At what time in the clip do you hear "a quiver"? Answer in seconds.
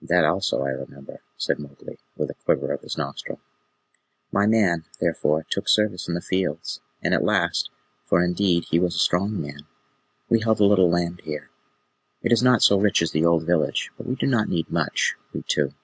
2.30-2.72